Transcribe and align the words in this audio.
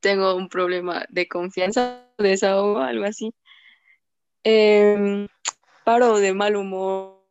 tengo 0.00 0.34
un 0.34 0.48
problema 0.48 1.04
de 1.08 1.28
confianza, 1.28 2.06
desahogo, 2.18 2.78
algo 2.78 3.04
así. 3.04 3.34
Em, 4.42 5.28
paro 5.84 6.18
de 6.18 6.32
mal 6.34 6.56
humor, 6.56 7.24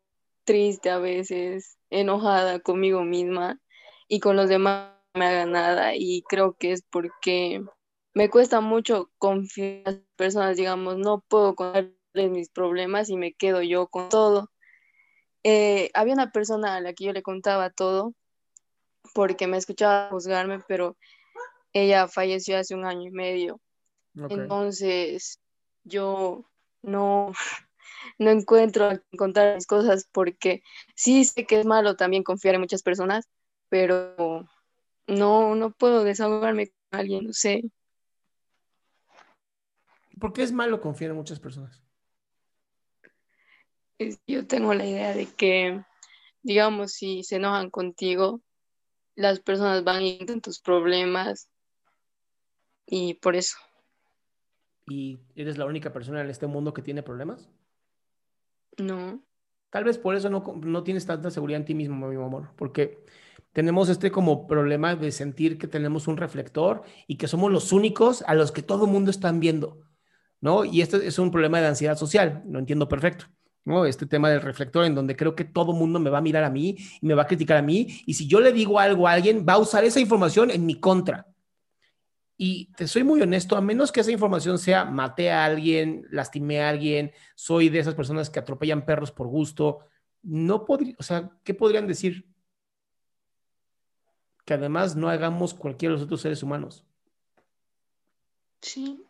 triste 0.43 0.89
a 0.89 0.99
veces, 0.99 1.77
enojada 1.89 2.59
conmigo 2.59 3.03
misma 3.03 3.59
y 4.07 4.19
con 4.19 4.35
los 4.35 4.49
demás 4.49 4.91
me 5.13 5.25
haga 5.25 5.45
nada 5.45 5.95
y 5.95 6.23
creo 6.29 6.53
que 6.53 6.71
es 6.71 6.83
porque 6.83 7.63
me 8.13 8.29
cuesta 8.29 8.61
mucho 8.61 9.11
confiar 9.17 9.77
en 9.77 9.83
las 9.85 9.95
personas, 10.15 10.57
digamos, 10.57 10.97
no 10.97 11.21
puedo 11.27 11.55
contarles 11.55 11.93
mis 12.13 12.49
problemas 12.49 13.09
y 13.09 13.17
me 13.17 13.33
quedo 13.33 13.61
yo 13.61 13.87
con 13.87 14.09
todo. 14.09 14.49
Eh, 15.43 15.89
había 15.93 16.13
una 16.13 16.31
persona 16.31 16.75
a 16.75 16.81
la 16.81 16.93
que 16.93 17.05
yo 17.05 17.13
le 17.13 17.23
contaba 17.23 17.69
todo 17.69 18.13
porque 19.13 19.47
me 19.47 19.57
escuchaba 19.57 20.09
juzgarme, 20.09 20.59
pero 20.67 20.97
ella 21.73 22.07
falleció 22.07 22.57
hace 22.57 22.75
un 22.75 22.85
año 22.85 23.07
y 23.07 23.11
medio. 23.11 23.61
Entonces, 24.15 25.39
yo 25.83 26.45
no, 26.81 27.31
no 28.17 28.29
encuentro 28.29 29.01
contar 29.17 29.55
mis 29.55 29.67
cosas 29.67 30.07
porque 30.11 30.61
sí 30.95 31.25
sé 31.25 31.45
que 31.45 31.59
es 31.59 31.65
malo 31.65 31.95
también 31.95 32.23
confiar 32.23 32.55
en 32.55 32.61
muchas 32.61 32.83
personas, 32.83 33.27
pero 33.69 34.47
no, 35.07 35.55
no 35.55 35.71
puedo 35.71 36.03
desahogarme 36.03 36.67
con 36.67 36.99
alguien, 36.99 37.27
no 37.27 37.33
sé. 37.33 37.63
¿Por 40.19 40.33
qué 40.33 40.43
es 40.43 40.51
malo 40.51 40.81
confiar 40.81 41.11
en 41.11 41.17
muchas 41.17 41.39
personas? 41.39 41.81
yo 44.27 44.47
tengo 44.47 44.73
la 44.73 44.85
idea 44.85 45.13
de 45.13 45.25
que, 45.25 45.83
digamos, 46.41 46.93
si 46.93 47.23
se 47.23 47.35
enojan 47.35 47.69
contigo, 47.69 48.41
las 49.15 49.41
personas 49.41 49.83
van 49.83 50.03
a 50.03 50.39
tus 50.39 50.61
problemas 50.61 51.49
y 52.89 53.13
por 53.15 53.35
eso. 53.35 53.57
¿Y 54.87 55.19
eres 55.35 55.57
la 55.57 55.65
única 55.65 55.93
persona 55.93 56.21
en 56.21 56.29
este 56.29 56.47
mundo 56.47 56.73
que 56.73 56.81
tiene 56.81 57.03
problemas? 57.03 57.47
No. 58.77 59.23
Tal 59.69 59.83
vez 59.83 59.99
por 59.99 60.15
eso 60.15 60.29
no, 60.29 60.43
no 60.63 60.83
tienes 60.83 61.05
tanta 61.05 61.29
seguridad 61.29 61.59
en 61.59 61.65
ti 61.65 61.75
mismo, 61.75 62.07
mi 62.07 62.15
amor, 62.15 62.49
porque 62.55 63.05
tenemos 63.53 63.89
este 63.89 64.09
como 64.09 64.47
problema 64.47 64.95
de 64.95 65.11
sentir 65.11 65.59
que 65.59 65.67
tenemos 65.67 66.07
un 66.07 66.17
reflector 66.17 66.81
y 67.05 67.17
que 67.17 67.27
somos 67.27 67.51
los 67.51 67.71
únicos 67.71 68.23
a 68.23 68.33
los 68.33 68.51
que 68.51 68.63
todo 68.63 68.85
el 68.85 68.91
mundo 68.91 69.11
está 69.11 69.31
viendo, 69.31 69.81
¿no? 70.41 70.65
Y 70.65 70.81
este 70.81 71.05
es 71.05 71.19
un 71.19 71.29
problema 71.29 71.61
de 71.61 71.67
ansiedad 71.67 71.95
social, 71.95 72.43
lo 72.47 72.57
entiendo 72.57 72.87
perfecto. 72.87 73.25
¿no? 73.65 73.85
Este 73.85 74.07
tema 74.07 74.31
del 74.31 74.41
reflector 74.41 74.85
en 74.85 74.95
donde 74.95 75.15
creo 75.15 75.35
que 75.35 75.43
todo 75.43 75.73
el 75.73 75.77
mundo 75.77 75.99
me 75.99 76.09
va 76.09 76.17
a 76.17 76.21
mirar 76.21 76.43
a 76.43 76.49
mí 76.49 76.75
y 77.01 77.05
me 77.05 77.13
va 77.13 77.23
a 77.23 77.27
criticar 77.27 77.57
a 77.57 77.61
mí 77.61 78.01
y 78.07 78.15
si 78.15 78.25
yo 78.25 78.39
le 78.39 78.51
digo 78.51 78.79
algo 78.79 79.07
a 79.07 79.11
alguien 79.11 79.45
va 79.47 79.53
a 79.53 79.57
usar 79.59 79.83
esa 79.83 79.99
información 79.99 80.49
en 80.49 80.65
mi 80.65 80.79
contra. 80.79 81.28
Y 82.41 82.71
te 82.77 82.87
soy 82.87 83.03
muy 83.03 83.21
honesto, 83.21 83.57
a 83.57 83.61
menos 83.61 83.91
que 83.91 83.99
esa 83.99 84.13
información 84.13 84.57
sea 84.59 84.85
maté 84.85 85.29
a 85.29 85.43
alguien, 85.43 86.07
lastimé 86.09 86.61
a 86.61 86.69
alguien, 86.69 87.11
soy 87.35 87.67
de 87.67 87.79
esas 87.79 87.95
personas 87.95 88.29
que 88.29 88.39
atropellan 88.39 88.85
perros 88.85 89.11
por 89.11 89.27
gusto, 89.27 89.79
no 90.23 90.63
podría, 90.63 90.95
o 90.97 91.03
sea, 91.03 91.31
¿qué 91.43 91.53
podrían 91.53 91.85
decir? 91.85 92.25
Que 94.45 94.53
además 94.53 94.95
no 94.95 95.09
hagamos 95.09 95.53
cualquiera 95.53 95.91
de 95.91 95.97
los 95.97 96.05
otros 96.05 96.21
seres 96.21 96.41
humanos. 96.41 96.85
Sí, 98.61 99.03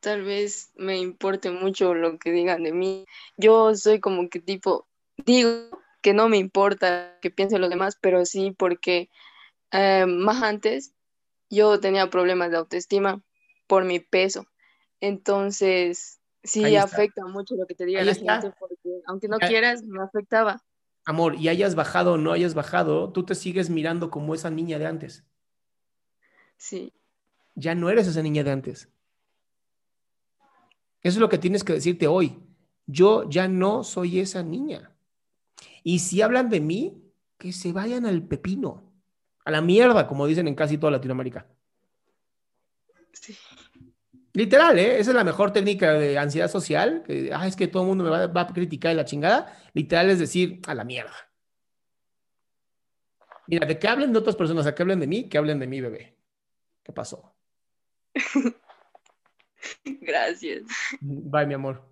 tal 0.00 0.22
vez 0.22 0.72
me 0.74 0.98
importe 0.98 1.52
mucho 1.52 1.94
lo 1.94 2.18
que 2.18 2.32
digan 2.32 2.64
de 2.64 2.72
mí. 2.72 3.06
Yo 3.36 3.76
soy 3.76 4.00
como 4.00 4.28
que 4.28 4.40
tipo, 4.40 4.88
digo 5.24 5.70
que 6.00 6.14
no 6.14 6.28
me 6.28 6.38
importa 6.38 7.16
que 7.22 7.30
piensen 7.30 7.60
los 7.60 7.70
demás, 7.70 7.96
pero 8.00 8.26
sí 8.26 8.50
porque 8.58 9.08
eh, 9.70 10.04
más 10.04 10.42
antes 10.42 10.94
yo 11.52 11.78
tenía 11.78 12.08
problemas 12.08 12.50
de 12.50 12.56
autoestima 12.56 13.22
por 13.66 13.84
mi 13.84 14.00
peso. 14.00 14.46
Entonces, 15.00 16.20
sí 16.42 16.76
afecta 16.76 17.26
mucho 17.26 17.54
lo 17.54 17.66
que 17.66 17.74
te 17.74 17.84
diga 17.84 18.02
la 18.02 18.14
gente, 18.14 18.52
porque 18.58 19.02
aunque 19.06 19.28
no 19.28 19.38
quieras, 19.38 19.82
me 19.82 20.02
afectaba. 20.02 20.62
Amor, 21.04 21.34
y 21.34 21.48
hayas 21.48 21.74
bajado 21.74 22.14
o 22.14 22.16
no 22.16 22.32
hayas 22.32 22.54
bajado, 22.54 23.12
tú 23.12 23.24
te 23.24 23.34
sigues 23.34 23.68
mirando 23.68 24.10
como 24.10 24.34
esa 24.34 24.50
niña 24.50 24.78
de 24.78 24.86
antes. 24.86 25.24
Sí. 26.56 26.92
Ya 27.54 27.74
no 27.74 27.90
eres 27.90 28.06
esa 28.06 28.22
niña 28.22 28.44
de 28.44 28.52
antes. 28.52 28.88
Eso 31.02 31.16
es 31.16 31.20
lo 31.20 31.28
que 31.28 31.38
tienes 31.38 31.64
que 31.64 31.74
decirte 31.74 32.06
hoy. 32.06 32.38
Yo 32.86 33.28
ya 33.28 33.48
no 33.48 33.84
soy 33.84 34.20
esa 34.20 34.42
niña. 34.42 34.96
Y 35.82 35.98
si 35.98 36.22
hablan 36.22 36.48
de 36.48 36.60
mí, 36.60 37.02
que 37.36 37.52
se 37.52 37.72
vayan 37.72 38.06
al 38.06 38.22
pepino. 38.22 38.91
A 39.44 39.50
la 39.50 39.60
mierda, 39.60 40.06
como 40.06 40.26
dicen 40.26 40.48
en 40.48 40.54
casi 40.54 40.78
toda 40.78 40.92
Latinoamérica. 40.92 41.46
Sí. 43.12 43.36
Literal, 44.34 44.78
¿eh? 44.78 44.98
Esa 44.98 45.10
es 45.10 45.16
la 45.16 45.24
mejor 45.24 45.52
técnica 45.52 45.92
de 45.92 46.18
ansiedad 46.18 46.48
social. 46.48 47.02
Que, 47.06 47.30
ah, 47.34 47.46
es 47.46 47.56
que 47.56 47.68
todo 47.68 47.82
el 47.82 47.88
mundo 47.88 48.04
me 48.04 48.10
va, 48.10 48.40
a 48.40 48.46
criticar 48.46 48.94
la 48.94 49.04
chingada. 49.04 49.58
Literal 49.74 50.10
es 50.10 50.18
decir, 50.18 50.60
a 50.66 50.74
la 50.74 50.84
mierda. 50.84 51.14
Mira, 53.46 53.66
de 53.66 53.78
que 53.78 53.88
hablen 53.88 54.12
de 54.12 54.18
otras 54.18 54.36
personas, 54.36 54.66
a 54.66 54.74
que 54.74 54.82
hablen 54.82 55.00
de 55.00 55.06
mí, 55.06 55.28
que 55.28 55.36
hablen 55.36 55.58
de 55.58 55.66
mí, 55.66 55.80
bebé. 55.80 56.16
¿Qué 56.82 56.92
pasó? 56.92 57.34
Gracias. 59.84 60.62
Bye, 61.00 61.46
mi 61.46 61.54
amor. 61.54 61.91